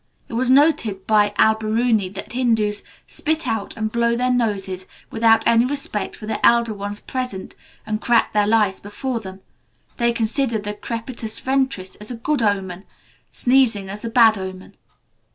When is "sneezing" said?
13.31-13.89